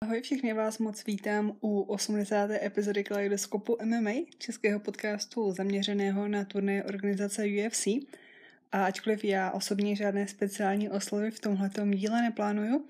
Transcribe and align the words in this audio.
Ahoj, 0.00 0.20
všichni 0.22 0.52
vás 0.52 0.78
moc 0.78 1.06
vítám 1.06 1.56
u 1.60 1.80
80. 1.80 2.50
epizody 2.50 3.04
Kaleidoskopu 3.04 3.76
MMA, 3.84 4.10
českého 4.38 4.80
podcastu 4.80 5.52
zaměřeného 5.52 6.28
na 6.28 6.44
turné 6.44 6.84
organizace 6.84 7.44
UFC. 7.44 7.86
A 8.72 8.84
ačkoliv 8.84 9.24
já 9.24 9.50
osobně 9.50 9.96
žádné 9.96 10.28
speciální 10.28 10.90
oslovy 10.90 11.30
v 11.30 11.40
tomhletom 11.40 11.90
díle 11.90 12.22
neplánuju, 12.22 12.84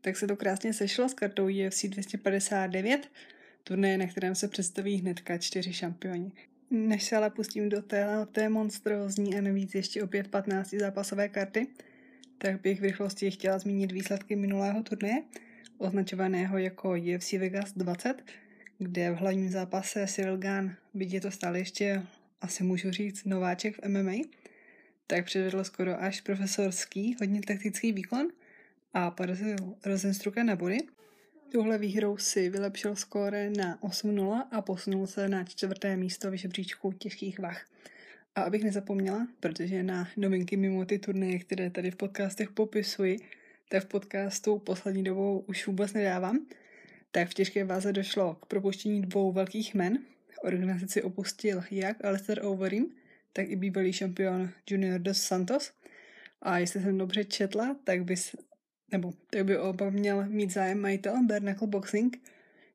tak 0.00 0.16
se 0.16 0.26
to 0.26 0.36
krásně 0.36 0.72
sešlo 0.72 1.08
s 1.08 1.14
kartou 1.14 1.44
UFC 1.44 1.84
259, 1.84 3.08
turné, 3.64 3.98
na 3.98 4.06
kterém 4.06 4.34
se 4.34 4.48
představí 4.48 4.96
hnedka 4.96 5.38
čtyři 5.38 5.72
šampioni. 5.72 6.32
Než 6.70 7.04
se 7.04 7.16
ale 7.16 7.30
pustím 7.30 7.68
do 7.68 7.82
té, 7.82 8.06
té 8.32 8.48
monstrózní 8.48 9.38
a 9.38 9.40
navíc 9.40 9.74
ještě 9.74 10.02
opět 10.02 10.28
15 10.28 10.70
zápasové 10.70 11.28
karty, 11.28 11.66
tak 12.42 12.60
bych 12.60 12.80
v 12.80 12.84
rychlosti 12.84 13.30
chtěla 13.30 13.58
zmínit 13.58 13.92
výsledky 13.92 14.36
minulého 14.36 14.82
turnaje, 14.82 15.22
označovaného 15.78 16.58
jako 16.58 16.90
UFC 16.90 17.32
Vegas 17.32 17.72
20, 17.72 18.22
kde 18.78 19.10
v 19.10 19.14
hlavním 19.14 19.50
zápase 19.50 20.06
Cyril 20.06 20.38
Gahn, 20.38 20.74
byť 20.94 21.12
je 21.12 21.20
to 21.20 21.30
stále 21.30 21.58
ještě, 21.58 22.02
asi 22.40 22.64
můžu 22.64 22.90
říct, 22.90 23.24
nováček 23.24 23.76
v 23.76 23.88
MMA, 23.88 24.24
tak 25.06 25.24
předvedl 25.24 25.64
skoro 25.64 26.02
až 26.02 26.20
profesorský, 26.20 27.16
hodně 27.20 27.40
taktický 27.40 27.92
výkon 27.92 28.28
a 28.94 29.10
porazil 29.10 29.56
Rosenstruka 29.84 30.42
na 30.42 30.56
body. 30.56 30.78
Tuhle 31.52 31.78
výhrou 31.78 32.16
si 32.16 32.48
vylepšil 32.48 32.96
skóre 32.96 33.50
na 33.50 33.78
8-0 33.78 34.44
a 34.50 34.62
posunul 34.62 35.06
se 35.06 35.28
na 35.28 35.44
čtvrté 35.44 35.96
místo 35.96 36.30
v 36.30 36.34
žebříčku 36.34 36.92
těžkých 36.92 37.38
vah. 37.38 37.66
A 38.34 38.42
abych 38.42 38.64
nezapomněla, 38.64 39.28
protože 39.40 39.82
na 39.82 40.08
novinky 40.16 40.56
mimo 40.56 40.84
ty 40.84 40.98
turnaje, 40.98 41.38
které 41.38 41.70
tady 41.70 41.90
v 41.90 41.96
podcastech 41.96 42.50
popisuji, 42.50 43.18
tak 43.68 43.84
v 43.84 43.86
podcastu 43.88 44.58
poslední 44.58 45.04
dobou 45.04 45.44
už 45.48 45.66
vůbec 45.66 45.92
nedávám, 45.92 46.46
tak 47.10 47.28
v 47.28 47.34
těžké 47.34 47.64
váze 47.64 47.92
došlo 47.92 48.34
k 48.34 48.46
propuštění 48.46 49.02
dvou 49.02 49.32
velkých 49.32 49.74
men. 49.74 49.98
Organizaci 50.42 51.02
opustil 51.02 51.62
jak 51.70 52.04
Alistair 52.04 52.44
Overeem, 52.44 52.86
tak 53.32 53.48
i 53.48 53.56
bývalý 53.56 53.92
šampion 53.92 54.50
Junior 54.70 55.00
dos 55.00 55.22
Santos. 55.22 55.72
A 56.42 56.58
jestli 56.58 56.82
jsem 56.82 56.98
dobře 56.98 57.24
četla, 57.24 57.76
tak 57.84 58.04
by, 58.04 58.14
nebo, 58.92 59.12
tak 59.30 59.44
by 59.44 59.58
oba 59.58 59.90
měl 59.90 60.26
mít 60.28 60.52
zájem 60.52 60.80
majitel 60.80 61.26
Bernacle 61.26 61.68
Boxing, 61.68 62.22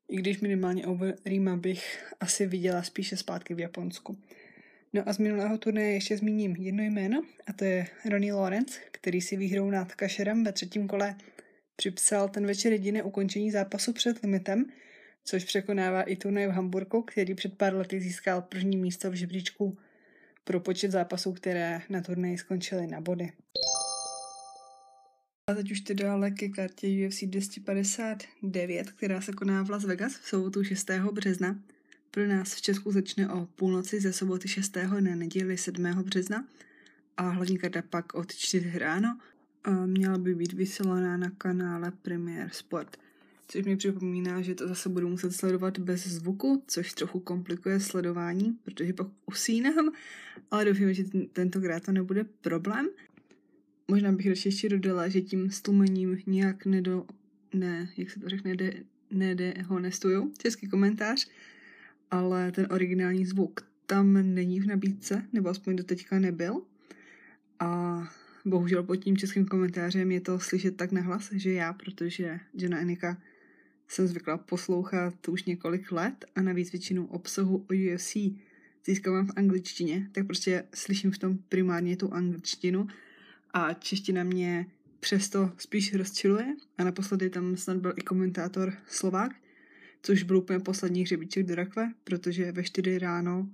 i 0.08 0.16
když 0.16 0.40
minimálně 0.40 0.86
Overeema 0.86 1.56
bych 1.56 2.12
asi 2.20 2.46
viděla 2.46 2.82
spíše 2.82 3.16
zpátky 3.16 3.54
v 3.54 3.60
Japonsku. 3.60 4.18
No 4.92 5.08
a 5.08 5.12
z 5.12 5.18
minulého 5.18 5.58
turnaje 5.58 5.92
ještě 5.92 6.16
zmíním 6.16 6.56
jedno 6.56 6.82
jméno, 6.82 7.22
a 7.46 7.52
to 7.52 7.64
je 7.64 7.86
Ronnie 8.10 8.34
Lawrence, 8.34 8.80
který 8.90 9.20
si 9.20 9.36
výhrou 9.36 9.70
nad 9.70 9.94
Kašerem 9.94 10.44
ve 10.44 10.52
třetím 10.52 10.88
kole 10.88 11.16
připsal 11.76 12.28
ten 12.28 12.46
večer 12.46 12.72
jediné 12.72 13.02
ukončení 13.02 13.50
zápasu 13.50 13.92
před 13.92 14.22
limitem, 14.22 14.66
což 15.24 15.44
překonává 15.44 16.02
i 16.02 16.16
turnaj 16.16 16.46
v 16.46 16.50
Hamburgu, 16.50 17.02
který 17.02 17.34
před 17.34 17.58
pár 17.58 17.74
lety 17.74 18.00
získal 18.00 18.42
první 18.42 18.76
místo 18.76 19.10
v 19.10 19.14
žebříčku 19.14 19.78
pro 20.44 20.60
počet 20.60 20.90
zápasů, 20.90 21.32
které 21.32 21.80
na 21.88 22.00
turnaji 22.00 22.38
skončily 22.38 22.86
na 22.86 23.00
body. 23.00 23.32
A 25.50 25.54
teď 25.54 25.70
už 25.70 25.80
tedy 25.80 26.04
ale 26.04 26.30
ke 26.30 26.48
kartě 26.48 27.08
UFC 27.08 27.22
259, 27.22 28.90
která 28.90 29.20
se 29.20 29.32
koná 29.32 29.62
v 29.62 29.70
Las 29.70 29.84
Vegas 29.84 30.16
v 30.16 30.28
sobotu 30.28 30.64
6. 30.64 30.90
března. 31.12 31.62
Pro 32.10 32.26
nás 32.26 32.54
v 32.54 32.62
Česku 32.62 32.92
začne 32.92 33.32
o 33.32 33.46
půlnoci 33.46 34.00
ze 34.00 34.12
soboty 34.12 34.48
6. 34.48 34.76
na 35.00 35.14
neděli 35.14 35.58
7. 35.58 35.84
března 35.84 36.44
a 37.16 37.28
hlavní 37.28 37.58
karta 37.58 37.82
pak 37.82 38.14
od 38.14 38.34
4 38.34 38.78
ráno 38.78 39.18
měla 39.86 40.18
by 40.18 40.34
být 40.34 40.52
vysílaná 40.52 41.16
na 41.16 41.30
kanále 41.30 41.92
Premier 42.02 42.50
Sport. 42.52 42.96
Což 43.48 43.64
mi 43.64 43.76
připomíná, 43.76 44.42
že 44.42 44.54
to 44.54 44.68
zase 44.68 44.88
budu 44.88 45.08
muset 45.08 45.32
sledovat 45.32 45.78
bez 45.78 46.06
zvuku, 46.06 46.62
což 46.66 46.92
trochu 46.92 47.20
komplikuje 47.20 47.80
sledování, 47.80 48.58
protože 48.64 48.92
pak 48.92 49.06
usínám, 49.26 49.92
ale 50.50 50.64
doufám, 50.64 50.92
že 50.92 51.04
tentokrát 51.32 51.82
to 51.82 51.92
nebude 51.92 52.24
problém. 52.24 52.88
Možná 53.88 54.12
bych 54.12 54.26
radši 54.26 54.48
ještě 54.48 54.68
dodala, 54.68 55.08
že 55.08 55.20
tím 55.20 55.50
stlumením 55.50 56.18
nijak 56.26 56.66
nedo, 56.66 57.06
ne, 57.54 57.88
jak 57.96 58.10
se 58.10 58.20
to 58.20 58.28
řekne, 58.28 58.56
de, 58.56 58.72
ne, 59.10 59.54
ho 59.66 59.80
nestuju, 59.80 60.32
český 60.38 60.68
komentář, 60.68 61.28
ale 62.10 62.52
ten 62.52 62.66
originální 62.70 63.26
zvuk 63.26 63.60
tam 63.86 64.34
není 64.34 64.60
v 64.60 64.66
nabídce, 64.66 65.26
nebo 65.32 65.48
aspoň 65.48 65.76
do 65.76 65.84
teďka 65.84 66.18
nebyl. 66.18 66.62
A 67.60 68.02
bohužel 68.44 68.82
pod 68.82 68.96
tím 68.96 69.16
českým 69.16 69.46
komentářem 69.46 70.10
je 70.10 70.20
to 70.20 70.40
slyšet 70.40 70.76
tak 70.76 70.92
nahlas, 70.92 71.32
že 71.32 71.52
já, 71.52 71.72
protože 71.72 72.40
Jana 72.54 72.78
Enika 72.78 73.22
jsem 73.88 74.06
zvykla 74.06 74.38
poslouchat 74.38 75.28
už 75.28 75.44
několik 75.44 75.92
let 75.92 76.24
a 76.34 76.42
navíc 76.42 76.72
většinu 76.72 77.06
obsahu 77.06 77.56
o 77.56 77.94
UFC 77.94 78.16
získávám 78.86 79.26
v 79.26 79.32
angličtině, 79.36 80.08
tak 80.12 80.26
prostě 80.26 80.64
slyším 80.74 81.10
v 81.10 81.18
tom 81.18 81.38
primárně 81.48 81.96
tu 81.96 82.12
angličtinu 82.12 82.86
a 83.52 83.72
čeština 83.72 84.24
mě 84.24 84.66
přesto 85.00 85.52
spíš 85.58 85.94
rozčiluje 85.94 86.56
a 86.78 86.84
naposledy 86.84 87.30
tam 87.30 87.56
snad 87.56 87.76
byl 87.76 87.92
i 87.96 88.00
komentátor 88.00 88.72
Slovák, 88.86 89.32
což 90.06 90.22
byl 90.22 90.36
úplně 90.36 90.60
poslední 90.60 91.02
hřebíček 91.02 91.46
do 91.46 91.54
rakve, 91.54 91.92
protože 92.04 92.52
ve 92.52 92.64
4 92.64 92.98
ráno 92.98 93.50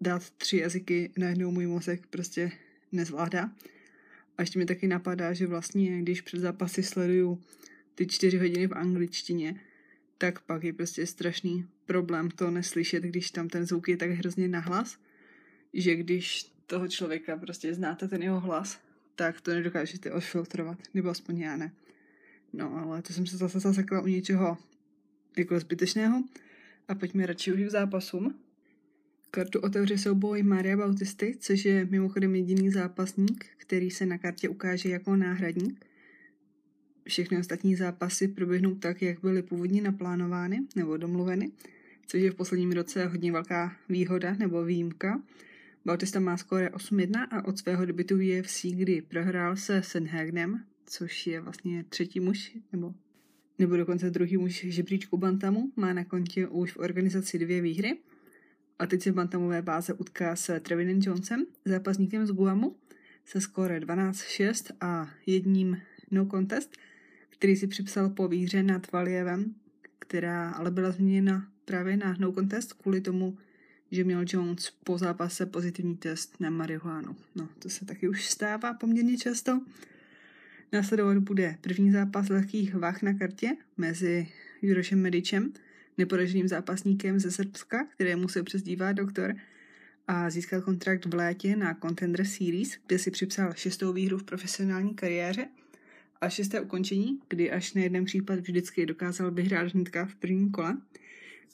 dát 0.00 0.30
tři 0.30 0.56
jazyky 0.56 1.10
najednou 1.16 1.50
můj 1.50 1.66
mozek 1.66 2.06
prostě 2.06 2.52
nezvládá. 2.92 3.50
A 4.38 4.42
ještě 4.42 4.58
mi 4.58 4.66
taky 4.66 4.88
napadá, 4.88 5.32
že 5.32 5.46
vlastně, 5.46 6.02
když 6.02 6.20
před 6.20 6.40
zápasy 6.40 6.82
sleduju 6.82 7.42
ty 7.94 8.06
čtyři 8.06 8.38
hodiny 8.38 8.66
v 8.66 8.72
angličtině, 8.72 9.60
tak 10.18 10.40
pak 10.40 10.64
je 10.64 10.72
prostě 10.72 11.06
strašný 11.06 11.66
problém 11.86 12.30
to 12.30 12.50
neslyšet, 12.50 13.02
když 13.02 13.30
tam 13.30 13.48
ten 13.48 13.66
zvuk 13.66 13.88
je 13.88 13.96
tak 13.96 14.10
hrozně 14.10 14.48
nahlas, 14.48 14.98
že 15.74 15.96
když 15.96 16.52
toho 16.66 16.88
člověka 16.88 17.36
prostě 17.36 17.74
znáte 17.74 18.08
ten 18.08 18.22
jeho 18.22 18.40
hlas, 18.40 18.80
tak 19.14 19.40
to 19.40 19.50
nedokážete 19.50 20.12
odfiltrovat, 20.12 20.78
nebo 20.94 21.08
aspoň 21.08 21.38
já 21.38 21.56
ne. 21.56 21.72
No, 22.52 22.76
ale 22.76 23.02
to 23.02 23.12
jsem 23.12 23.26
se 23.26 23.36
zase 23.36 23.60
zasekla 23.60 24.00
u 24.00 24.06
něčeho 24.06 24.58
jako 25.36 25.60
zbytečného 25.60 26.24
a 26.88 26.94
pojďme 26.94 27.26
radši 27.26 27.52
už 27.52 27.60
k 27.60 27.70
zápasům. 27.70 28.34
Kartu 29.30 29.60
otevře 29.60 29.98
souboj 29.98 30.42
Maria 30.42 30.76
Bautisty, 30.76 31.36
což 31.40 31.64
je 31.64 31.84
mimochodem 31.90 32.34
jediný 32.34 32.70
zápasník, 32.70 33.46
který 33.56 33.90
se 33.90 34.06
na 34.06 34.18
kartě 34.18 34.48
ukáže 34.48 34.88
jako 34.88 35.16
náhradník. 35.16 35.86
Všechny 37.08 37.38
ostatní 37.38 37.76
zápasy 37.76 38.28
proběhnou 38.28 38.74
tak, 38.74 39.02
jak 39.02 39.20
byly 39.20 39.42
původně 39.42 39.82
naplánovány 39.82 40.60
nebo 40.76 40.96
domluveny, 40.96 41.52
což 42.06 42.22
je 42.22 42.30
v 42.30 42.34
posledním 42.34 42.72
roce 42.72 43.06
hodně 43.06 43.32
velká 43.32 43.76
výhoda 43.88 44.34
nebo 44.34 44.64
výjimka. 44.64 45.22
Bautista 45.84 46.20
má 46.20 46.36
skóre 46.36 46.68
8-1 46.68 47.26
a 47.30 47.44
od 47.44 47.58
svého 47.58 47.84
debitu 47.84 48.16
v 48.16 48.40
UFC, 48.40 48.64
kdy 48.64 49.02
prohrál 49.02 49.56
se 49.56 49.82
Senhagnem, 49.82 50.64
což 50.86 51.26
je 51.26 51.40
vlastně 51.40 51.84
třetí 51.88 52.20
muž, 52.20 52.56
nebo 52.72 52.94
nebo 53.62 53.76
dokonce 53.76 54.10
druhý 54.10 54.36
muž 54.36 54.64
žebříčku 54.68 55.16
Bantamu, 55.16 55.72
má 55.76 55.92
na 55.92 56.04
kontě 56.04 56.48
už 56.48 56.72
v 56.72 56.76
organizaci 56.76 57.38
dvě 57.38 57.60
výhry 57.60 57.98
a 58.78 58.86
teď 58.86 59.02
se 59.02 59.10
v 59.10 59.14
Bantamové 59.14 59.62
báze 59.62 59.92
utká 59.92 60.36
s 60.36 60.60
Trevinem 60.60 61.00
Jonesem, 61.02 61.46
zápasníkem 61.64 62.26
z 62.26 62.30
Guamu, 62.30 62.76
se 63.24 63.40
skóre 63.40 63.80
12-6 63.80 64.74
a 64.80 65.10
jedním 65.26 65.78
no 66.10 66.26
contest, 66.26 66.76
který 67.30 67.56
si 67.56 67.66
připsal 67.66 68.10
po 68.10 68.28
výhře 68.28 68.62
nad 68.62 68.92
Valievem, 68.92 69.54
která 69.98 70.50
ale 70.50 70.70
byla 70.70 70.90
změněna 70.90 71.48
právě 71.64 71.96
na 71.96 72.16
no 72.18 72.32
contest 72.32 72.72
kvůli 72.72 73.00
tomu, 73.00 73.38
že 73.90 74.04
měl 74.04 74.24
Jones 74.28 74.72
po 74.84 74.98
zápase 74.98 75.46
pozitivní 75.46 75.96
test 75.96 76.40
na 76.40 76.50
marihuanu. 76.50 77.16
No, 77.34 77.48
to 77.58 77.68
se 77.68 77.84
taky 77.84 78.08
už 78.08 78.26
stává 78.26 78.74
poměrně 78.74 79.18
často. 79.18 79.60
Následovat 80.72 81.18
bude 81.18 81.56
první 81.60 81.92
zápas 81.92 82.28
lehkých 82.28 82.74
vah 82.74 83.02
na 83.02 83.14
kartě 83.14 83.56
mezi 83.76 84.28
Jurošem 84.62 85.00
Medičem, 85.00 85.52
neporaženým 85.98 86.48
zápasníkem 86.48 87.20
ze 87.20 87.30
Srbska, 87.30 87.86
kterému 87.94 88.28
se 88.28 88.42
přezdívá 88.42 88.92
doktor, 88.92 89.34
a 90.08 90.30
získal 90.30 90.60
kontrakt 90.60 91.06
v 91.06 91.14
létě 91.14 91.56
na 91.56 91.74
Contender 91.74 92.24
Series, 92.24 92.78
kde 92.86 92.98
si 92.98 93.10
připsal 93.10 93.52
šestou 93.54 93.92
výhru 93.92 94.18
v 94.18 94.24
profesionální 94.24 94.94
kariéře 94.94 95.48
a 96.20 96.28
šesté 96.28 96.60
ukončení, 96.60 97.20
kdy 97.28 97.50
až 97.50 97.74
na 97.74 97.82
jeden 97.82 98.04
případ 98.04 98.40
vždycky 98.40 98.86
dokázal 98.86 99.30
vyhrát 99.30 99.72
hnedka 99.72 100.06
v 100.06 100.14
prvním 100.14 100.50
kole. 100.50 100.76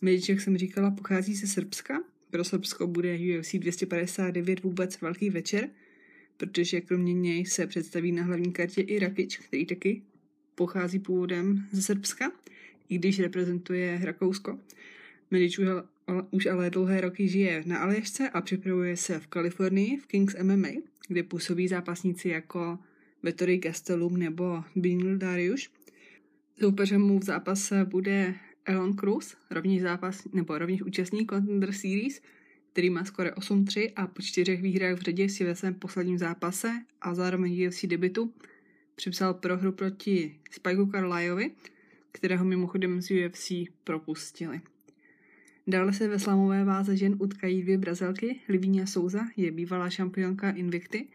Medič, 0.02 0.28
jak 0.28 0.40
jsem 0.40 0.58
říkala, 0.58 0.90
pochází 0.90 1.34
ze 1.34 1.46
Srbska. 1.46 2.02
Pro 2.30 2.44
Srbsko 2.44 2.86
bude 2.86 3.18
UFC 3.38 3.54
259 3.54 4.62
vůbec 4.62 5.00
velký 5.00 5.30
večer– 5.30 5.68
protože 6.38 6.80
kromě 6.80 7.14
něj 7.14 7.46
se 7.46 7.66
představí 7.66 8.12
na 8.12 8.22
hlavní 8.22 8.52
kartě 8.52 8.80
i 8.80 8.98
Rakič, 8.98 9.38
který 9.38 9.66
taky 9.66 10.02
pochází 10.54 10.98
původem 10.98 11.66
ze 11.72 11.82
Srbska, 11.82 12.32
i 12.88 12.98
když 12.98 13.20
reprezentuje 13.20 14.00
Rakousko. 14.02 14.58
Medič 15.30 15.60
už 16.30 16.46
ale 16.46 16.70
dlouhé 16.70 17.00
roky 17.00 17.28
žije 17.28 17.62
na 17.66 17.78
Aljašce 17.78 18.30
a 18.30 18.40
připravuje 18.40 18.96
se 18.96 19.20
v 19.20 19.26
Kalifornii 19.26 19.96
v 19.96 20.06
Kings 20.06 20.36
MMA, 20.42 20.68
kde 21.08 21.22
působí 21.22 21.68
zápasníci 21.68 22.28
jako 22.28 22.78
Vettori 23.22 23.58
Gastelum 23.58 24.16
nebo 24.16 24.64
Binil 24.76 25.18
Darius. 25.18 25.70
Soupeřem 26.60 27.02
mu 27.02 27.18
v 27.18 27.24
zápase 27.24 27.84
bude 27.84 28.34
Elon 28.64 28.96
Cruz, 28.96 29.36
rovněž 29.50 29.82
zápas, 29.82 30.28
nebo 30.32 30.58
rovněž 30.58 30.82
účastník 30.82 31.30
Contender 31.30 31.72
Series, 31.72 32.20
který 32.78 32.90
má 32.90 33.04
skoro 33.04 33.30
8-3 33.30 33.92
a 33.96 34.06
po 34.06 34.22
čtyřech 34.22 34.62
výhrách 34.62 34.98
v 34.98 35.02
řadě 35.02 35.28
si 35.28 35.44
ve 35.44 35.54
svém 35.54 35.74
posledním 35.74 36.18
zápase 36.18 36.72
a 37.00 37.14
zároveň 37.14 37.66
UFC 37.66 37.84
debitu 37.84 38.32
připsal 38.94 39.34
prohru 39.34 39.72
proti 39.72 40.40
Spikeu 40.50 40.86
Carlyovi, 40.86 41.50
kterého 42.12 42.44
mimochodem 42.44 43.02
z 43.02 43.10
UFC 43.10 43.52
propustili. 43.84 44.60
Dále 45.66 45.92
se 45.92 46.08
ve 46.08 46.18
slamové 46.18 46.64
váze 46.64 46.96
žen 46.96 47.16
utkají 47.18 47.62
dvě 47.62 47.78
Brazilky. 47.78 48.40
Livínia 48.48 48.86
Souza 48.86 49.26
je 49.36 49.50
bývalá 49.50 49.90
šampionka 49.90 50.50
Invicty, 50.50 51.08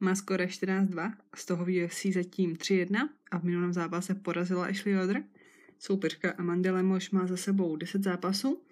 má 0.00 0.14
skore 0.14 0.46
14-2, 0.46 1.12
z 1.34 1.46
toho 1.46 1.64
v 1.64 1.84
UFC 1.84 2.06
zatím 2.06 2.54
3-1 2.54 3.08
a 3.30 3.38
v 3.38 3.42
minulém 3.42 3.72
zápase 3.72 4.14
porazila 4.14 4.66
Ashley 4.66 4.98
Odr. 4.98 5.22
Soupeřka 5.78 6.30
Amanda 6.30 6.72
Lemoš 6.72 7.10
má 7.10 7.26
za 7.26 7.36
sebou 7.36 7.76
10 7.76 8.02
zápasů, 8.02 8.62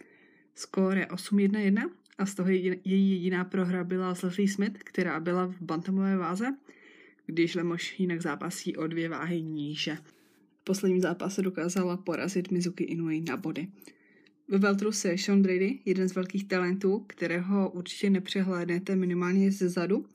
skóre 0.54 1.04
8-1-1 1.04 1.90
a 2.18 2.26
z 2.26 2.34
toho 2.34 2.50
její 2.50 3.12
jediná 3.12 3.44
prohra 3.44 3.84
byla 3.84 4.14
s 4.14 4.22
Leslie 4.22 4.48
Smith, 4.48 4.78
která 4.78 5.20
byla 5.20 5.46
v 5.46 5.60
bantamové 5.60 6.16
váze, 6.16 6.56
když 7.26 7.54
Lemoš 7.54 8.00
jinak 8.00 8.22
zápasí 8.22 8.76
o 8.76 8.86
dvě 8.86 9.08
váhy 9.08 9.42
níže. 9.42 9.96
V 10.60 10.64
posledním 10.64 11.00
zápase 11.00 11.42
dokázala 11.42 11.96
porazit 11.96 12.50
Mizuki 12.50 12.84
Inoue 12.84 13.20
na 13.20 13.36
body. 13.36 13.68
Ve 14.48 14.58
Veltru 14.58 14.92
se 14.92 15.18
Sean 15.18 15.42
Brady, 15.42 15.78
jeden 15.84 16.08
z 16.08 16.14
velkých 16.14 16.48
talentů, 16.48 17.04
kterého 17.06 17.70
určitě 17.70 18.10
nepřehlédnete 18.10 18.96
minimálně 18.96 19.52
ze 19.52 19.68
zadu, 19.68 20.06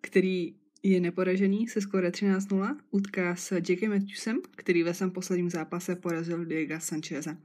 který 0.00 0.54
je 0.82 1.00
neporažený 1.00 1.68
se 1.68 1.80
skore 1.80 2.10
13-0, 2.10 2.76
utká 2.90 3.36
s 3.36 3.52
Jackem 3.52 3.90
Matthewsem, 3.90 4.40
který 4.56 4.82
ve 4.82 4.94
svém 4.94 5.10
posledním 5.10 5.50
zápase 5.50 5.96
porazil 5.96 6.44
Diego 6.44 6.74
Sancheza. 6.78 7.36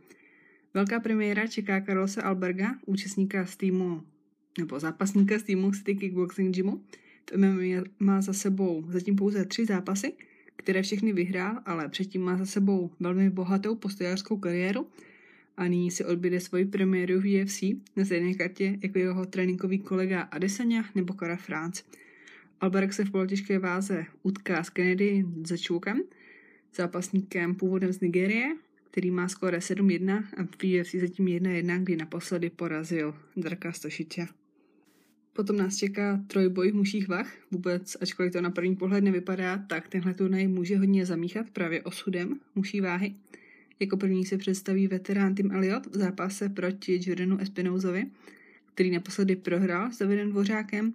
Velká 0.76 1.00
premiéra 1.00 1.48
čeká 1.48 1.82
Carlose 1.82 2.22
Alberga, 2.22 2.76
účastníka 2.86 3.46
z 3.46 3.56
týmu, 3.58 4.04
nebo 4.60 4.80
zápasníka 4.80 5.40
z 5.40 5.44
týmu 5.44 5.72
City 5.72 5.96
Kickboxing 5.96 6.56
Gymu. 6.56 6.84
V 7.30 7.38
MMA 7.38 7.84
má 8.00 8.22
za 8.22 8.34
sebou 8.34 8.86
zatím 8.90 9.16
pouze 9.16 9.46
tři 9.46 9.66
zápasy, 9.66 10.14
které 10.56 10.82
všechny 10.82 11.14
vyhrál, 11.14 11.60
ale 11.66 11.90
předtím 11.90 12.22
má 12.22 12.38
za 12.38 12.46
sebou 12.46 12.92
velmi 13.00 13.30
bohatou 13.30 13.76
postojářskou 13.76 14.38
kariéru 14.38 14.88
a 15.58 15.68
nyní 15.68 15.92
si 15.92 16.06
odbyde 16.06 16.40
svoji 16.40 16.66
premiéru 16.66 17.22
v 17.22 17.44
UFC 17.44 17.64
na 17.96 18.06
stejné 18.06 18.34
kartě 18.34 18.80
jako 18.84 19.00
jeho 19.00 19.26
tréninkový 19.26 19.80
kolega 19.80 20.22
Adesanya 20.22 20.86
nebo 20.96 21.14
Kara 21.14 21.36
France. 21.36 21.84
Alberg 22.62 22.94
se 22.94 23.06
v 23.06 23.12
polotěžké 23.12 23.60
váze 23.60 24.06
utká 24.24 24.64
s 24.64 24.70
Kennedy 24.70 25.26
Začukem, 25.44 26.02
zápasníkem 26.76 27.56
původem 27.56 27.94
z 27.94 28.00
Nigérie, 28.00 28.56
který 28.94 29.12
má 29.12 29.28
skóre 29.28 29.58
7-1 29.58 30.24
a 30.38 30.44
v 30.44 30.82
UFC 30.82 30.96
zatím 30.96 31.26
1-1, 31.26 31.84
kdy 31.84 31.96
naposledy 31.96 32.50
porazil 32.50 33.16
Draka 33.38 33.72
Stošiče. 33.72 34.28
Potom 35.34 35.58
nás 35.58 35.78
čeká 35.78 36.22
trojboj 36.28 36.72
muších 36.72 37.08
vach. 37.08 37.34
Vůbec, 37.52 37.98
ačkoliv 38.02 38.34
to 38.34 38.42
na 38.42 38.50
první 38.50 38.76
pohled 38.76 39.04
nevypadá, 39.04 39.58
tak 39.58 39.88
tenhle 39.88 40.14
turnaj 40.14 40.48
může 40.48 40.78
hodně 40.78 41.06
zamíchat 41.06 41.50
právě 41.50 41.82
osudem 41.82 42.40
muší 42.56 42.82
váhy. 42.82 43.16
Jako 43.80 43.98
první 43.98 44.26
se 44.26 44.38
představí 44.38 44.88
veterán 44.88 45.36
Tim 45.36 45.52
Elliot 45.52 45.86
v 45.86 45.98
zápase 45.98 46.50
proti 46.50 47.00
Jordanu 47.04 47.38
Espinozovi, 47.38 48.06
který 48.74 48.92
naposledy 48.92 49.36
prohrál 49.36 49.92
s 49.92 49.98
Davidem 49.98 50.30
Dvořákem. 50.30 50.94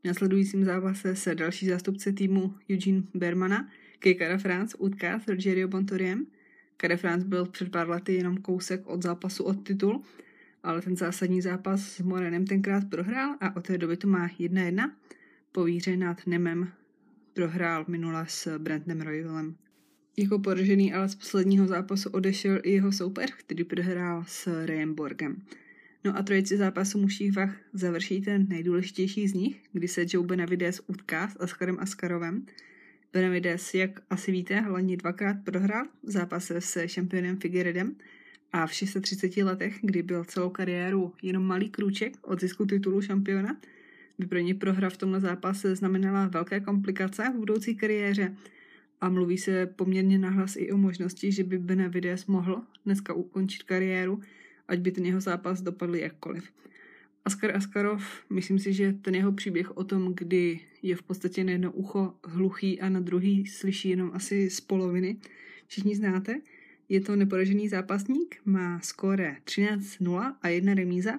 V 0.00 0.04
následujícím 0.04 0.64
zápase 0.64 1.16
se 1.16 1.34
další 1.34 1.66
zástupce 1.66 2.12
týmu 2.12 2.54
Eugene 2.72 3.02
Bermana, 3.14 3.68
Kejkara 3.98 4.38
France, 4.38 4.76
utká 4.76 5.20
s 5.20 5.28
Rogerio 5.28 5.68
Bontoriem– 5.68 6.26
Kade 6.76 6.96
France 6.96 7.26
byl 7.26 7.46
před 7.46 7.70
pár 7.70 7.88
lety 7.88 8.14
jenom 8.14 8.36
kousek 8.36 8.86
od 8.86 9.02
zápasu 9.02 9.44
od 9.44 9.66
titul, 9.66 10.02
ale 10.62 10.82
ten 10.82 10.96
zásadní 10.96 11.42
zápas 11.42 11.80
s 11.80 12.00
Morenem 12.00 12.46
tenkrát 12.46 12.84
prohrál 12.90 13.34
a 13.40 13.56
od 13.56 13.66
té 13.66 13.78
doby 13.78 13.96
to 13.96 14.08
má 14.08 14.28
1-1. 14.28 14.90
Po 15.52 15.64
výře 15.64 15.96
nad 15.96 16.26
Nemem 16.26 16.68
prohrál 17.32 17.84
minule 17.88 18.24
s 18.28 18.58
Brandnem 18.58 19.00
Royalem. 19.00 19.56
Jako 20.16 20.38
poražený 20.38 20.92
ale 20.92 21.08
z 21.08 21.14
posledního 21.14 21.66
zápasu 21.66 22.10
odešel 22.10 22.60
i 22.62 22.72
jeho 22.72 22.92
soupeř, 22.92 23.32
který 23.34 23.64
prohrál 23.64 24.24
s 24.26 24.66
Rayem 24.66 24.94
Borgem. 24.94 25.42
No 26.04 26.16
a 26.16 26.22
trojici 26.22 26.56
zápasu 26.56 26.98
muších 26.98 27.36
vach 27.36 27.56
završí 27.72 28.20
ten 28.20 28.48
nejdůležitější 28.48 29.28
z 29.28 29.34
nich, 29.34 29.62
kdy 29.72 29.88
se 29.88 30.04
Joe 30.08 30.26
Benavides 30.26 30.80
utká 30.86 31.28
s 31.28 31.36
Askarem 31.40 31.76
Askarovem, 31.80 32.46
Benavides, 33.14 33.74
jak 33.74 34.00
asi 34.10 34.32
víte, 34.32 34.60
hlavně 34.60 34.96
dvakrát 34.96 35.36
prohrál 35.44 35.84
v 36.02 36.10
zápase 36.10 36.60
se 36.60 36.88
šampionem 36.88 37.36
Figueredem 37.36 37.96
a 38.52 38.66
v 38.66 38.72
630 38.72 39.36
letech, 39.36 39.78
kdy 39.82 40.02
byl 40.02 40.24
celou 40.24 40.50
kariéru 40.50 41.12
jenom 41.22 41.42
malý 41.46 41.70
krůček 41.70 42.16
od 42.22 42.40
zisku 42.40 42.66
titulu 42.66 43.02
šampiona, 43.02 43.56
by 44.18 44.26
pro 44.26 44.38
ně 44.38 44.54
prohra 44.54 44.90
v 44.90 44.96
tomhle 44.96 45.20
zápase 45.20 45.76
znamenala 45.76 46.26
velké 46.26 46.60
komplikace 46.60 47.32
v 47.34 47.38
budoucí 47.38 47.76
kariéře 47.76 48.36
a 49.00 49.08
mluví 49.08 49.38
se 49.38 49.66
poměrně 49.66 50.18
nahlas 50.18 50.56
i 50.56 50.72
o 50.72 50.76
možnosti, 50.76 51.32
že 51.32 51.44
by 51.44 51.58
Benavides 51.58 52.26
mohl 52.26 52.62
dneska 52.84 53.14
ukončit 53.14 53.62
kariéru, 53.62 54.20
ať 54.68 54.78
by 54.78 54.90
ten 54.90 55.06
jeho 55.06 55.20
zápas 55.20 55.62
dopadl 55.62 55.94
jakkoliv. 55.96 56.50
Askar 57.26 57.56
Askarov, 57.56 58.02
myslím 58.30 58.58
si, 58.58 58.72
že 58.72 58.92
ten 58.92 59.14
jeho 59.14 59.32
příběh 59.32 59.76
o 59.76 59.84
tom, 59.84 60.14
kdy 60.14 60.60
je 60.82 60.96
v 60.96 61.02
podstatě 61.02 61.44
na 61.44 61.52
jedno 61.52 61.72
ucho 61.72 62.14
hluchý 62.24 62.80
a 62.80 62.88
na 62.88 63.00
druhý 63.00 63.46
slyší 63.46 63.88
jenom 63.88 64.10
asi 64.14 64.50
z 64.50 64.60
poloviny, 64.60 65.16
všichni 65.66 65.96
znáte. 65.96 66.40
Je 66.88 67.00
to 67.00 67.16
neporažený 67.16 67.68
zápasník, 67.68 68.36
má 68.44 68.80
skóre 68.80 69.36
13-0 69.44 70.34
a 70.42 70.48
jedna 70.48 70.74
remíza, 70.74 71.12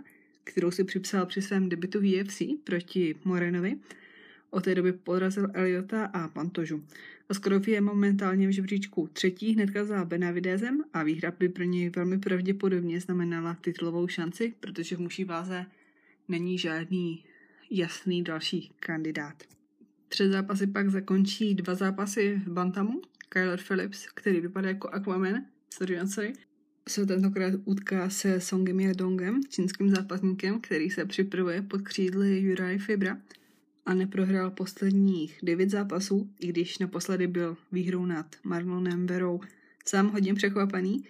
kterou 0.43 0.71
si 0.71 0.83
připsal 0.83 1.25
při 1.25 1.41
svém 1.41 1.69
debitu 1.69 1.99
v 1.99 2.21
UFC 2.21 2.41
proti 2.63 3.15
Morenovi. 3.23 3.75
Od 4.49 4.63
té 4.63 4.75
doby 4.75 4.93
porazil 4.93 5.47
Eliota 5.53 6.05
a 6.05 6.27
Pantožu. 6.27 6.83
Askarov 7.29 7.67
je 7.67 7.81
momentálně 7.81 8.47
v 8.47 8.51
žebříčku 8.51 9.09
třetí 9.13 9.53
hnedka 9.53 9.85
za 9.85 10.05
Benavidezem 10.05 10.83
a 10.93 11.03
výhra 11.03 11.31
by 11.39 11.49
pro 11.49 11.63
něj 11.63 11.89
velmi 11.89 12.19
pravděpodobně 12.19 13.01
znamenala 13.01 13.57
titulovou 13.61 14.07
šanci, 14.07 14.53
protože 14.59 14.95
v 14.95 14.99
muší 14.99 15.23
váze 15.23 15.65
není 16.27 16.57
žádný 16.57 17.23
jasný 17.69 18.23
další 18.23 18.71
kandidát. 18.79 19.43
Tři 20.07 20.29
zápasy 20.29 20.67
pak 20.67 20.89
zakončí 20.89 21.55
dva 21.55 21.75
zápasy 21.75 22.41
v 22.45 22.51
Bantamu. 22.51 23.01
Kyler 23.29 23.59
Phillips, 23.67 24.07
který 24.13 24.41
vypadá 24.41 24.67
jako 24.69 24.89
Aquaman, 24.89 25.45
sorry, 25.73 25.99
sorry, 26.07 26.33
se 26.89 27.05
tentokrát 27.05 27.53
utká 27.65 28.09
se 28.09 28.41
Songem 28.41 28.79
Yadongem, 28.79 29.41
čínským 29.49 29.89
zápasníkem, 29.89 30.61
který 30.61 30.89
se 30.89 31.05
připravuje 31.05 31.61
pod 31.61 31.81
křídly 31.81 32.39
Juraj 32.39 32.77
Fibra 32.77 33.17
a 33.85 33.93
neprohrál 33.93 34.51
posledních 34.51 35.39
devět 35.43 35.69
zápasů, 35.69 36.29
i 36.39 36.47
když 36.47 36.79
naposledy 36.79 37.27
byl 37.27 37.57
výhrou 37.71 38.05
nad 38.05 38.35
Marlonem 38.43 39.07
Verou 39.07 39.39
sám 39.85 40.09
hodně 40.09 40.33
překvapaný, 40.33 41.03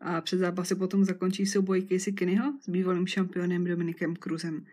a 0.00 0.20
před 0.20 0.38
zápasy 0.38 0.74
potom 0.74 1.04
zakončí 1.04 1.46
souboj 1.46 1.82
Casey 1.82 2.12
Kennyho 2.12 2.54
s 2.60 2.68
bývalým 2.68 3.06
šampionem 3.06 3.64
Dominikem 3.64 4.16
Cruzem. 4.16 4.64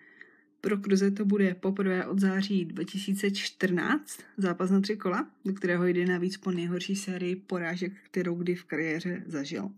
Pro 0.62 0.78
Cruze 0.78 1.12
to 1.12 1.26
bude 1.26 1.54
poprvé 1.54 2.06
od 2.06 2.20
září 2.20 2.66
2014 2.66 4.20
zápas 4.38 4.72
na 4.72 4.82
tři 4.82 4.96
kola, 4.96 5.30
do 5.46 5.54
kterého 5.54 5.86
jde 5.86 6.06
navíc 6.06 6.38
po 6.38 6.52
nejhorší 6.52 6.96
sérii 6.96 7.36
porážek, 7.36 7.94
kterou 8.04 8.36
kdy 8.36 8.56
v 8.56 8.64
kariéře 8.64 9.24
zažil. 9.26 9.70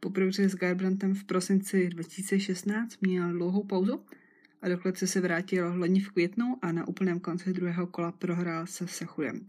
Po 0.00 0.10
prohře 0.10 0.48
s 0.48 0.54
Garbrantem 0.54 1.14
v 1.14 1.24
prosinci 1.24 1.88
2016 1.88 3.02
měl 3.02 3.32
dlouhou 3.32 3.64
pauzu 3.64 4.00
a 4.62 4.68
do 4.68 4.78
se 4.94 5.20
vrátil 5.20 5.72
loni 5.76 6.00
v 6.00 6.10
květnu 6.10 6.58
a 6.62 6.72
na 6.72 6.88
úplném 6.88 7.20
konci 7.20 7.52
druhého 7.52 7.86
kola 7.86 8.12
prohrál 8.12 8.66
se 8.66 8.88
Sechudem. 8.88 9.46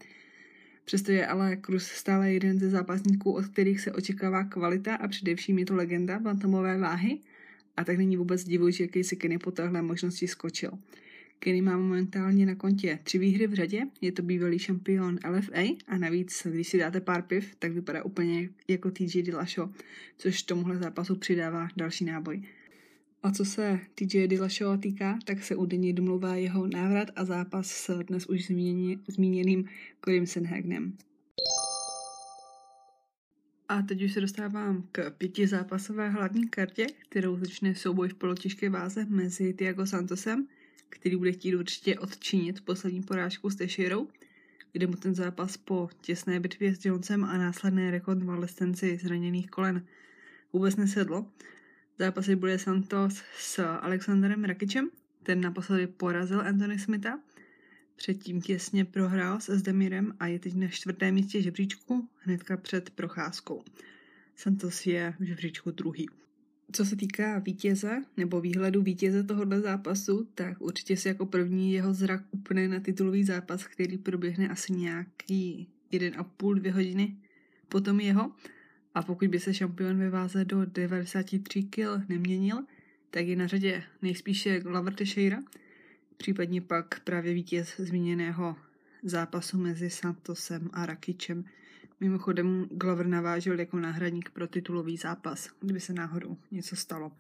Přesto 0.92 1.12
je 1.12 1.28
ale 1.28 1.58
Cruz 1.66 1.84
stále 1.84 2.34
jeden 2.34 2.60
ze 2.60 2.70
zápasníků, 2.70 3.32
od 3.32 3.46
kterých 3.46 3.82
se 3.82 3.92
očekává 3.92 4.44
kvalita 4.44 4.96
a 4.96 5.08
především 5.08 5.60
je 5.60 5.66
to 5.66 5.76
legenda 5.76 6.20
bantamové 6.20 6.78
váhy 6.78 7.20
a 7.78 7.84
tak 7.84 7.98
není 7.98 8.18
vůbec 8.18 8.44
divu, 8.44 8.70
že 8.70 8.88
Casey 8.88 9.18
Kenny 9.18 9.38
po 9.38 9.52
téhle 9.52 9.82
možnosti 9.82 10.28
skočil. 10.28 10.72
Kenny 11.40 11.62
má 11.62 11.78
momentálně 11.78 12.46
na 12.46 12.56
kontě 12.56 13.00
tři 13.04 13.18
výhry 13.18 13.48
v 13.48 13.54
řadě, 13.54 13.84
je 14.02 14.12
to 14.12 14.22
bývalý 14.22 14.60
šampion 14.60 15.20
LFA 15.30 15.62
a 15.88 15.98
navíc, 15.98 16.48
když 16.50 16.68
si 16.68 16.78
dáte 16.78 17.02
pár 17.02 17.22
piv, 17.22 17.56
tak 17.60 17.72
vypadá 17.72 18.04
úplně 18.04 18.50
jako 18.68 18.92
TJ 18.92 19.24
Dillashaw, 19.24 19.70
což 20.18 20.44
tomuhle 20.44 20.78
zápasu 20.78 21.16
přidává 21.16 21.68
další 21.78 22.06
náboj. 22.06 22.42
A 23.24 23.32
co 23.32 23.46
se 23.46 23.80
TJ 23.96 24.28
Dillashaw 24.28 24.80
týká, 24.80 25.20
tak 25.26 25.44
se 25.44 25.56
údajně 25.56 25.94
domluvá 25.94 26.36
jeho 26.36 26.68
návrat 26.68 27.08
a 27.16 27.26
zápas 27.26 27.68
s 27.68 28.04
dnes 28.04 28.26
už 28.26 28.46
zmíněný, 28.46 29.00
zmíněným 29.08 29.70
Corym 30.06 30.28
Senhagnem. 30.28 30.98
A 33.70 33.82
teď 33.82 34.04
už 34.04 34.14
se 34.14 34.22
dostávám 34.22 34.88
k 34.92 35.12
pětizápasové 35.12 36.10
hlavní 36.10 36.48
kartě, 36.50 36.88
kterou 37.10 37.38
začne 37.38 37.76
souboj 37.76 38.10
v 38.10 38.14
polotěžké 38.14 38.70
váze 38.70 39.06
mezi 39.10 39.54
Tiago 39.54 39.86
Santosem, 39.86 40.48
který 40.90 41.16
bude 41.16 41.32
chtít 41.32 41.56
určitě 41.56 42.00
odčinit 42.00 42.62
poslední 42.62 43.04
porážku 43.04 43.50
s 43.50 43.56
Teixeirou, 43.56 44.08
kde 44.72 44.88
mu 44.88 44.94
ten 44.94 45.16
zápas 45.16 45.58
po 45.58 45.90
těsné 46.02 46.40
bitvě 46.40 46.76
s 46.76 46.86
Jonesem 46.86 47.24
a 47.24 47.38
následné 47.38 47.92
rekonvalescenci 47.92 49.00
zraněných 49.04 49.50
kolen 49.50 49.86
vůbec 50.54 50.76
nesedlo. 50.76 51.26
Zápasy 52.02 52.36
bude 52.36 52.60
Santos 52.60 53.22
s 53.40 53.60
Alexandrem 53.60 54.44
Rakičem, 54.44 54.90
ten 55.24 55.42
naposledy 55.42 55.88
porazil 55.88 56.42
Anthony 56.42 56.80
Smitha, 56.80 57.20
předtím 57.96 58.42
těsně 58.42 58.86
prohrál 58.86 59.40
s 59.40 59.50
Esdemirem 59.50 60.14
a 60.20 60.28
je 60.28 60.40
teď 60.40 60.56
na 60.56 60.68
čtvrtém 60.68 61.14
místě 61.16 61.42
žebříčku, 61.42 62.10
hnedka 62.18 62.58
před 62.58 62.90
procházkou. 62.90 63.64
Santos 64.36 64.86
je 64.86 65.14
v 65.20 65.24
žebříčku 65.24 65.72
druhý. 65.72 66.10
Co 66.72 66.86
se 66.86 66.96
týká 66.96 67.40
vítěze 67.40 68.04
nebo 68.18 68.42
výhledu 68.42 68.82
vítěze 68.82 69.24
tohohle 69.24 69.62
zápasu, 69.62 70.28
tak 70.36 70.62
určitě 70.62 70.98
si 70.98 71.08
jako 71.08 71.26
první 71.26 71.74
jeho 71.74 71.94
zrak 71.94 72.24
upne 72.32 72.68
na 72.68 72.80
titulový 72.80 73.24
zápas, 73.24 73.64
který 73.64 73.98
proběhne 73.98 74.50
asi 74.50 74.74
nějaký 74.74 75.68
1,5-2 75.92 76.72
hodiny 76.72 77.18
potom 77.70 78.00
jeho. 78.00 78.32
A 78.96 79.04
pokud 79.04 79.28
by 79.28 79.40
se 79.40 79.54
šampion 79.54 79.98
ve 79.98 80.10
váze 80.10 80.46
do 80.46 80.66
93 80.66 81.64
kg 81.64 82.10
neměnil, 82.10 82.58
tak 83.12 83.28
je 83.28 83.36
na 83.36 83.48
řadě 83.48 83.84
nejspíše 84.02 84.60
Glover 84.60 84.94
Teixeira, 84.94 85.40
případně 86.18 86.62
pak 86.62 87.00
právě 87.00 87.34
vítěz 87.34 87.78
zmíněného 87.78 88.56
zápasu 89.04 89.58
mezi 89.58 89.90
Santosem 89.90 90.70
a 90.74 90.86
Rakičem. 90.86 91.46
Mimochodem 92.00 92.68
Glover 92.72 93.08
navážel 93.08 93.60
jako 93.60 93.80
náhradník 93.80 94.30
pro 94.30 94.48
titulový 94.48 94.98
zápas, 94.98 95.50
kdyby 95.62 95.80
se 95.80 95.94
náhodou 95.94 96.38
něco 96.52 96.76
stalo. 96.76 97.12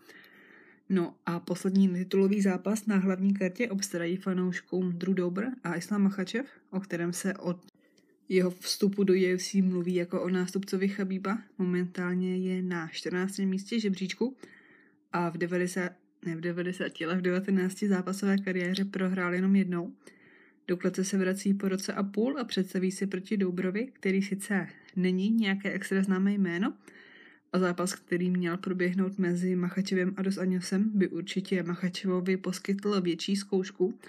No 0.89 1.15
a 1.25 1.39
poslední 1.39 1.89
titulový 1.89 2.41
zápas 2.41 2.85
na 2.85 2.97
hlavní 2.97 3.33
kartě 3.33 3.69
obstarají 3.69 4.17
fanouškům 4.17 4.91
Drew 4.91 5.13
Dober 5.13 5.51
a 5.63 5.75
Islam 5.75 6.01
Machachev, 6.01 6.45
o 6.71 6.79
kterém 6.79 7.13
se 7.13 7.33
od 7.33 7.70
jeho 8.35 8.51
vstupu 8.51 9.03
do 9.03 9.13
UFC 9.13 9.53
mluví 9.53 9.95
jako 9.95 10.21
o 10.21 10.29
nástupcovi 10.29 10.88
Chabíba. 10.88 11.41
Momentálně 11.57 12.38
je 12.38 12.61
na 12.61 12.88
14. 12.88 13.38
místě 13.39 13.79
žebříčku 13.79 14.38
a 15.11 15.29
v 15.29 15.38
90, 15.38 15.91
ne 16.25 16.35
v 16.35 16.41
90, 16.41 16.91
ale 17.05 17.17
v 17.17 17.21
19 17.21 17.79
zápasové 17.83 18.38
kariéře 18.38 18.85
prohrál 18.85 19.33
jenom 19.33 19.55
jednou. 19.55 19.93
Do 20.67 20.77
klece 20.77 21.03
se 21.03 21.17
vrací 21.17 21.53
po 21.53 21.69
roce 21.69 21.93
a 21.93 22.03
půl 22.03 22.39
a 22.39 22.43
představí 22.43 22.91
si 22.91 23.07
proti 23.07 23.38
Doubrovi, 23.38 23.88
který 23.93 24.21
sice 24.21 24.67
není 24.95 25.29
nějaké 25.29 25.71
extra 25.71 26.03
známé 26.03 26.33
jméno, 26.33 26.73
a 27.53 27.59
zápas, 27.59 27.95
který 27.95 28.29
měl 28.29 28.57
proběhnout 28.57 29.17
mezi 29.17 29.55
Machačevem 29.55 30.13
a 30.17 30.21
Dos 30.21 30.38
Aňosem, 30.38 30.91
by 30.93 31.07
určitě 31.07 31.63
Machačevovi 31.63 32.38
poskytl 32.38 33.01
větší 33.01 33.35
zkoušku, 33.35 34.00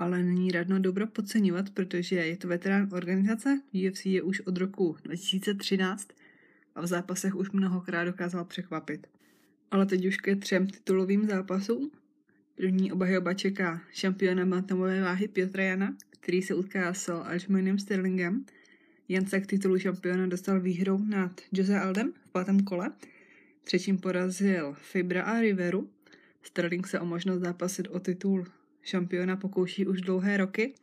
ale 0.00 0.22
není 0.22 0.52
radno 0.52 0.78
dobro 0.78 1.06
podceňovat, 1.06 1.70
protože 1.70 2.16
je 2.16 2.36
to 2.36 2.48
veterán 2.48 2.88
organizace, 2.92 3.60
UFC 3.86 4.06
je 4.06 4.22
už 4.22 4.40
od 4.40 4.56
roku 4.56 4.96
2013 5.04 6.08
a 6.74 6.80
v 6.80 6.86
zápasech 6.86 7.34
už 7.34 7.50
mnohokrát 7.50 8.04
dokázal 8.04 8.44
překvapit. 8.44 9.06
Ale 9.70 9.86
teď 9.86 10.06
už 10.06 10.16
ke 10.16 10.36
třem 10.36 10.66
titulovým 10.66 11.26
zápasům. 11.26 11.90
První 12.54 12.92
obhajoba 12.92 13.34
čeká 13.34 13.80
šampiona 13.92 14.46
bantamové 14.46 15.02
váhy 15.02 15.28
Piotra 15.28 15.62
Jana, 15.62 15.96
který 16.10 16.42
se 16.42 16.54
utká 16.54 16.94
s 16.94 17.08
Aljamainem 17.08 17.78
Sterlingem. 17.78 18.44
Jan 19.08 19.26
se 19.26 19.40
k 19.40 19.46
titulu 19.46 19.78
šampiona 19.78 20.26
dostal 20.26 20.60
výhrou 20.60 20.98
nad 20.98 21.40
Jose 21.52 21.80
Aldem 21.80 22.12
v 22.12 22.32
pátém 22.32 22.64
kole. 22.64 22.90
Třetím 23.64 23.98
porazil 23.98 24.74
Fibra 24.80 25.22
a 25.22 25.40
Riveru. 25.40 25.90
Sterling 26.42 26.86
se 26.86 27.00
o 27.00 27.04
možnost 27.04 27.40
zápasit 27.40 27.88
o 27.88 28.00
titul 28.00 28.46
šampiona 28.82 29.36
pokouší 29.36 29.86
už 29.86 30.00
dlouhé 30.00 30.36
roky. 30.36 30.74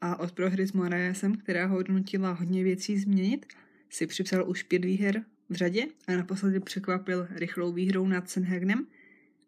A 0.00 0.16
od 0.20 0.32
prohry 0.32 0.66
s 0.66 0.72
Moraesem, 0.72 1.34
která 1.34 1.66
ho 1.66 1.82
donutila 1.82 2.32
hodně 2.32 2.64
věcí 2.64 2.98
změnit, 2.98 3.46
si 3.90 4.06
připsal 4.06 4.50
už 4.50 4.62
pět 4.62 4.84
výher 4.84 5.24
v 5.48 5.54
řadě 5.54 5.86
a 6.08 6.12
naposledy 6.12 6.60
překvapil 6.60 7.28
rychlou 7.30 7.72
výhrou 7.72 8.06
nad 8.06 8.30
Senhagnem, 8.30 8.86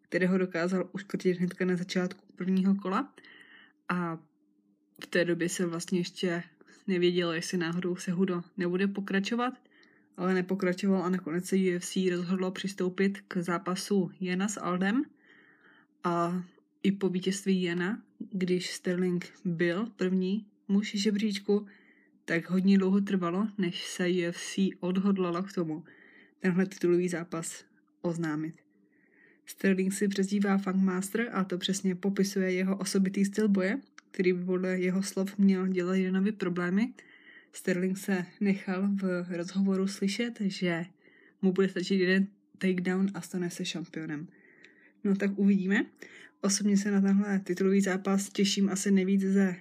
kterého 0.01 0.37
dokázal 0.37 0.89
uškrtit 0.91 1.37
hnedka 1.37 1.65
na 1.65 1.75
začátku 1.75 2.25
prvního 2.35 2.75
kola. 2.75 3.13
A 3.89 4.19
v 5.03 5.07
té 5.07 5.25
době 5.25 5.49
se 5.49 5.65
vlastně 5.65 5.99
ještě 5.99 6.43
nevědělo, 6.87 7.33
jestli 7.33 7.57
náhodou 7.57 7.95
se 7.95 8.11
Hudo 8.11 8.43
nebude 8.57 8.87
pokračovat, 8.87 9.53
ale 10.17 10.33
nepokračoval 10.33 11.03
a 11.03 11.09
nakonec 11.09 11.45
se 11.45 11.55
UFC 11.55 11.97
rozhodlo 12.11 12.51
přistoupit 12.51 13.21
k 13.27 13.37
zápasu 13.37 14.11
Jana 14.21 14.47
s 14.47 14.59
Aldem. 14.59 15.03
A 16.03 16.43
i 16.83 16.91
po 16.91 17.09
vítězství 17.09 17.63
Jana, 17.63 18.03
když 18.31 18.71
Sterling 18.71 19.25
byl 19.45 19.85
první 19.95 20.45
muž 20.67 20.91
žebříčku, 20.95 21.65
tak 22.25 22.49
hodně 22.49 22.77
dlouho 22.77 23.01
trvalo, 23.01 23.47
než 23.57 23.85
se 23.85 24.07
UFC 24.09 24.59
odhodlala 24.79 25.43
k 25.43 25.53
tomu 25.53 25.83
tenhle 26.39 26.65
titulový 26.65 27.09
zápas 27.09 27.65
oznámit. 28.01 28.55
Sterling 29.45 29.93
si 29.93 30.07
přezdívá 30.07 30.57
Funkmaster 30.57 31.29
a 31.33 31.43
to 31.43 31.57
přesně 31.57 31.95
popisuje 31.95 32.51
jeho 32.51 32.77
osobitý 32.77 33.25
styl 33.25 33.47
boje, 33.47 33.81
který 34.11 34.33
by 34.33 34.45
podle 34.45 34.79
jeho 34.79 35.03
slov 35.03 35.37
měl 35.37 35.67
dělat 35.67 35.95
Janovi 35.95 36.31
problémy. 36.31 36.93
Sterling 37.51 37.97
se 37.97 38.25
nechal 38.39 38.89
v 39.01 39.25
rozhovoru 39.29 39.87
slyšet, 39.87 40.41
že 40.41 40.85
mu 41.41 41.51
bude 41.51 41.69
stačit 41.69 41.95
jeden 41.95 42.27
takedown 42.57 43.07
a 43.13 43.21
stane 43.21 43.49
se 43.49 43.65
šampionem. 43.65 44.27
No 45.03 45.15
tak 45.15 45.39
uvidíme. 45.39 45.85
Osobně 46.41 46.77
se 46.77 46.91
na 46.91 47.01
tenhle 47.01 47.39
titulový 47.39 47.81
zápas 47.81 48.29
těším 48.29 48.69
asi 48.69 48.91
nejvíc 48.91 49.21
ze 49.21 49.55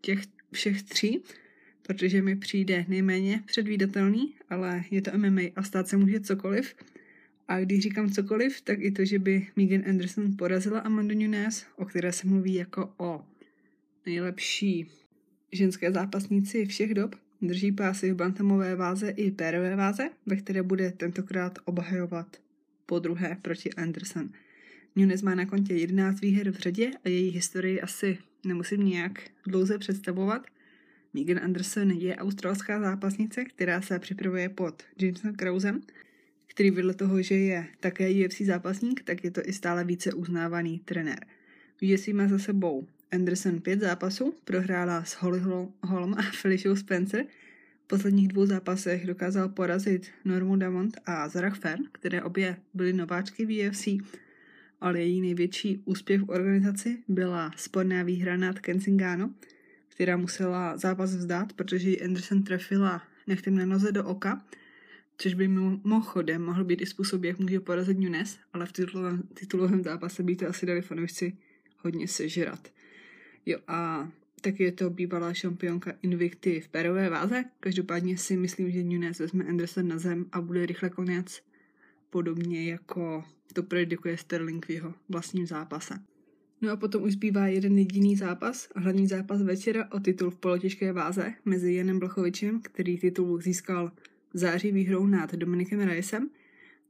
těch 0.00 0.18
všech 0.52 0.82
tří, 0.82 1.22
protože 1.82 2.22
mi 2.22 2.36
přijde 2.36 2.84
nejméně 2.88 3.42
předvídatelný, 3.46 4.34
ale 4.48 4.84
je 4.90 5.02
to 5.02 5.18
MMA 5.18 5.42
a 5.56 5.62
stát 5.62 5.88
se 5.88 5.96
může 5.96 6.20
cokoliv. 6.20 6.74
A 7.48 7.60
když 7.60 7.80
říkám 7.80 8.10
cokoliv, 8.10 8.60
tak 8.60 8.78
i 8.80 8.90
to, 8.90 9.04
že 9.04 9.18
by 9.18 9.46
Megan 9.56 9.82
Anderson 9.88 10.36
porazila 10.36 10.80
Amandu 10.80 11.14
Nunes, 11.14 11.66
o 11.76 11.84
které 11.84 12.12
se 12.12 12.26
mluví 12.26 12.54
jako 12.54 12.94
o 12.96 13.24
nejlepší 14.06 14.86
ženské 15.52 15.92
zápasníci 15.92 16.66
všech 16.66 16.94
dob, 16.94 17.16
drží 17.42 17.72
pásy 17.72 18.12
v 18.12 18.16
bantamové 18.16 18.76
váze 18.76 19.10
i 19.10 19.30
pérové 19.30 19.76
váze, 19.76 20.10
ve 20.26 20.36
které 20.36 20.62
bude 20.62 20.90
tentokrát 20.90 21.58
obhajovat 21.64 22.36
po 22.86 22.98
druhé 22.98 23.36
proti 23.42 23.72
Anderson. 23.72 24.30
Nunes 24.98 25.22
má 25.22 25.34
na 25.34 25.46
kontě 25.46 25.74
11 25.74 26.20
výher 26.20 26.50
v 26.50 26.54
řadě 26.54 26.90
a 27.04 27.08
její 27.08 27.30
historii 27.30 27.80
asi 27.80 28.18
nemusím 28.44 28.86
nějak 28.86 29.20
dlouze 29.46 29.78
představovat. 29.78 30.46
Megan 31.14 31.44
Anderson 31.44 31.90
je 31.90 32.16
australská 32.16 32.80
zápasnice, 32.80 33.44
která 33.44 33.80
se 33.82 33.98
připravuje 33.98 34.48
pod 34.48 34.82
Jamesem 34.98 35.34
Krausem, 35.34 35.80
který 36.46 36.70
vedle 36.70 36.94
toho, 36.94 37.22
že 37.22 37.34
je 37.34 37.66
také 37.80 38.10
UFC 38.10 38.40
zápasník, 38.40 39.02
tak 39.02 39.24
je 39.24 39.30
to 39.30 39.40
i 39.44 39.52
stále 39.52 39.84
více 39.84 40.12
uznávaný 40.12 40.78
trenér. 40.78 41.26
UFC 41.82 42.08
má 42.08 42.28
za 42.28 42.38
sebou 42.38 42.86
Anderson 43.12 43.60
pět 43.60 43.80
zápasů, 43.80 44.34
prohrála 44.44 45.04
s 45.04 45.12
Holly 45.12 45.40
Holm 45.82 46.14
a 46.14 46.22
Felicia 46.22 46.76
Spencer. 46.76 47.24
V 47.84 47.86
posledních 47.86 48.28
dvou 48.28 48.46
zápasech 48.46 49.06
dokázal 49.06 49.48
porazit 49.48 50.08
Normu 50.24 50.56
Damont 50.56 50.96
a 51.06 51.28
Zarach 51.28 51.58
Fern, 51.58 51.84
které 51.92 52.22
obě 52.22 52.56
byly 52.74 52.92
nováčky 52.92 53.46
v 53.46 53.68
UFC 53.68 53.88
ale 54.80 55.00
její 55.00 55.20
největší 55.20 55.82
úspěch 55.84 56.20
v 56.20 56.30
organizaci 56.30 56.98
byla 57.08 57.50
sporná 57.56 58.02
výhra 58.02 58.36
nad 58.36 58.58
Kensingano, 58.58 59.34
která 59.88 60.16
musela 60.16 60.76
zápas 60.76 61.16
vzdát, 61.16 61.52
protože 61.52 61.90
ji 61.90 62.00
Anderson 62.00 62.42
trefila 62.42 63.02
nechtem 63.26 63.54
na 63.56 63.66
noze 63.66 63.92
do 63.92 64.04
oka, 64.04 64.44
což 65.18 65.34
by 65.34 65.48
mimochodem 65.48 66.42
mohl 66.42 66.64
být 66.64 66.80
i 66.80 66.86
způsob, 66.86 67.24
jak 67.24 67.38
může 67.38 67.60
porazit 67.60 67.98
Nunes, 67.98 68.38
ale 68.52 68.66
v 68.66 68.72
titulovém, 68.72 69.22
titulovém 69.34 69.82
zápase 69.82 70.22
by 70.22 70.36
to 70.36 70.48
asi 70.48 70.66
dali 70.66 70.82
fanoušci 70.82 71.36
hodně 71.78 72.08
sežrat. 72.08 72.68
Jo 73.46 73.58
a 73.68 74.10
taky 74.40 74.62
je 74.64 74.72
to 74.72 74.90
bývalá 74.90 75.34
šampionka 75.34 75.92
Invicty 76.02 76.60
v 76.60 76.68
perové 76.68 77.10
váze. 77.10 77.44
Každopádně 77.60 78.18
si 78.18 78.36
myslím, 78.36 78.70
že 78.70 78.82
Nunes 78.82 79.18
vezme 79.18 79.44
Anderson 79.44 79.88
na 79.88 79.98
zem 79.98 80.26
a 80.32 80.40
bude 80.40 80.66
rychle 80.66 80.90
konec 80.90 81.42
podobně 82.10 82.70
jako 82.70 83.24
to 83.52 83.62
predikuje 83.62 84.16
Sterling 84.16 84.66
v 84.66 84.70
jeho 84.70 84.94
vlastním 85.08 85.46
zápase. 85.46 85.94
No 86.60 86.70
a 86.70 86.76
potom 86.76 87.02
už 87.02 87.12
zbývá 87.12 87.46
jeden 87.46 87.78
jediný 87.78 88.16
zápas, 88.16 88.68
hlavní 88.76 89.06
zápas 89.06 89.42
večera 89.42 89.88
o 89.92 90.00
titul 90.00 90.30
v 90.30 90.36
polotěžké 90.36 90.92
váze 90.92 91.34
mezi 91.44 91.74
Janem 91.74 91.98
Blachovičem, 91.98 92.60
který 92.62 92.98
titul 92.98 93.40
získal 93.40 93.92
v 94.34 94.38
září 94.38 94.72
výhrou 94.72 95.06
nad 95.06 95.34
Dominikem 95.34 95.80
Reyesem 95.80 96.30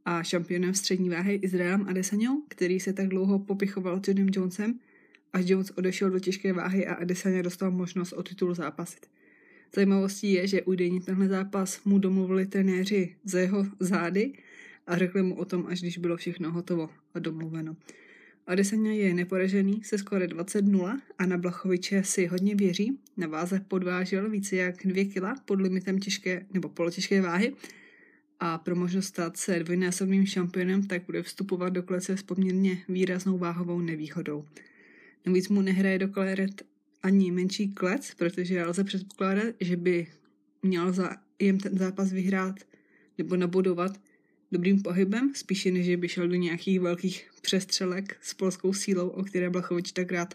a 0.05 0.23
šampionem 0.23 0.75
střední 0.75 1.09
váhy 1.09 1.35
Izraelem 1.35 1.89
Adesanou, 1.89 2.43
který 2.49 2.81
se 2.81 2.93
tak 2.93 3.09
dlouho 3.09 3.39
popichoval 3.39 4.01
s 4.05 4.09
Johnem 4.09 4.29
Jonesem, 4.33 4.79
až 5.33 5.45
Jones 5.49 5.71
odešel 5.71 6.11
do 6.11 6.19
těžké 6.19 6.53
váhy 6.53 6.87
a 6.87 6.95
Adesanya 6.95 7.43
dostal 7.43 7.71
možnost 7.71 8.13
o 8.13 8.23
titul 8.23 8.55
zápasit. 8.55 9.07
Zajímavostí 9.75 10.33
je, 10.33 10.47
že 10.47 10.63
údajně 10.63 11.01
tenhle 11.01 11.29
zápas 11.29 11.85
mu 11.85 11.99
domluvili 11.99 12.47
trenéři 12.47 13.17
za 13.25 13.39
jeho 13.39 13.67
zády 13.81 14.33
a 14.89 14.99
řekli 14.99 15.23
mu 15.23 15.35
o 15.35 15.45
tom, 15.45 15.67
až 15.67 15.81
když 15.81 15.99
bylo 15.99 16.17
všechno 16.17 16.53
hotovo 16.53 16.91
a 17.15 17.19
domluveno. 17.19 17.77
Adesanya 18.47 18.93
je 18.93 19.15
neporažený 19.15 19.81
se 19.85 19.99
skóre 19.99 20.27
20-0 20.27 21.01
a 21.19 21.27
na 21.27 21.39
Blachoviče 21.39 22.03
si 22.05 22.27
hodně 22.27 22.55
věří. 22.55 22.99
Na 23.17 23.27
váze 23.27 23.61
podvážel 23.69 24.31
více 24.31 24.57
jak 24.57 24.87
2 24.87 25.05
kg 25.05 25.41
pod 25.45 25.61
limitem 25.61 25.99
těžké 25.99 26.47
nebo 26.53 26.69
polotěžké 26.69 27.21
váhy 27.21 27.53
a 28.41 28.59
pro 28.59 28.77
možnost 28.77 29.07
stát 29.07 29.37
se 29.37 29.59
dvojnásobným 29.59 30.27
šampionem 30.27 30.87
tak 30.87 31.03
bude 31.07 31.23
vstupovat 31.23 31.69
do 31.69 31.83
klece 31.83 32.17
s 32.17 32.23
poměrně 32.23 32.83
výraznou 32.89 33.39
váhovou 33.39 33.81
nevýhodou. 33.81 34.45
Navíc 35.27 35.49
mu 35.49 35.63
nehraje 35.63 35.99
do 35.99 36.09
kaleret 36.09 36.63
ani 37.03 37.31
menší 37.31 37.69
klec, 37.69 38.15
protože 38.15 38.65
lze 38.65 38.85
předpokládat, 38.85 39.55
že 39.61 39.77
by 39.77 40.07
měl 40.63 40.93
za 40.93 41.17
jen 41.39 41.59
ten 41.59 41.79
zápas 41.79 42.13
vyhrát 42.13 42.55
nebo 43.19 43.37
nabudovat 43.37 44.01
dobrým 44.53 44.83
pohybem, 44.83 45.33
spíše 45.35 45.71
než 45.71 45.97
by 45.97 46.09
šel 46.09 46.29
do 46.29 46.35
nějakých 46.35 46.81
velkých 46.81 47.31
přestřelek 47.43 48.17
s 48.21 48.35
polskou 48.35 48.73
sílou, 48.73 49.09
o 49.09 49.23
které 49.23 49.51
Blachovič 49.51 49.93
tak 49.93 50.13
rád 50.13 50.35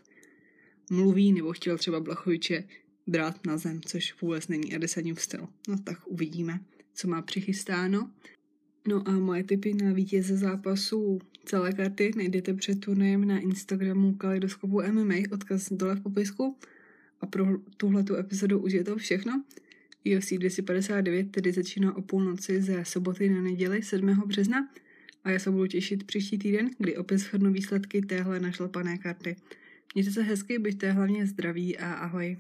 mluví, 0.90 1.34
nebo 1.34 1.54
chtěl 1.54 1.78
třeba 1.78 2.00
Blachoviče 2.00 2.64
brát 3.08 3.46
na 3.46 3.58
zem, 3.58 3.82
což 3.82 4.22
vůbec 4.22 4.48
není 4.48 4.76
Adesanin 4.76 5.16
styl. 5.16 5.48
No 5.68 5.78
tak 5.84 6.08
uvidíme, 6.08 6.60
co 6.94 7.08
má 7.08 7.22
přichystáno. 7.22 8.12
No 8.88 9.08
a 9.08 9.12
moje 9.12 9.44
tipy 9.44 9.74
na 9.74 9.94
vítěze 9.94 10.38
zápasu 10.38 11.20
celé 11.46 11.74
karty 11.74 12.12
najdete 12.16 12.54
před 12.54 12.80
turnajem 12.80 13.28
na 13.28 13.40
Instagramu 13.40 14.14
Kaleidoskopu 14.14 14.82
MMA, 14.92 15.16
odkaz 15.32 15.72
dole 15.72 15.96
v 15.96 16.02
popisku. 16.02 16.58
A 17.22 17.26
pro 17.26 17.46
tuhletu 17.78 18.16
epizodu 18.16 18.60
už 18.60 18.74
je 18.74 18.84
to 18.84 18.96
všechno. 18.96 19.44
UFC 20.06 20.34
259 20.34 21.32
tedy 21.32 21.52
začíná 21.52 21.98
o 21.98 22.02
půlnoci 22.02 22.62
ze 22.62 22.86
soboty 22.86 23.30
na 23.30 23.42
neděli 23.42 23.84
7. 23.84 24.24
března 24.26 24.70
a 25.24 25.30
já 25.30 25.40
se 25.40 25.52
budu 25.52 25.68
těšit 25.68 26.04
příští 26.04 26.38
týden, 26.38 26.70
kdy 26.78 26.98
opět 26.98 27.18
shrnu 27.18 27.54
výsledky 27.54 28.02
téhle 28.02 28.40
našlapané 28.40 28.98
karty. 28.98 29.36
Mějte 29.96 30.12
se 30.12 30.22
hezky, 30.22 30.60
buďte 30.60 30.92
hlavně 30.92 31.28
zdraví 31.28 31.78
a 31.78 31.94
ahoj. 31.94 32.38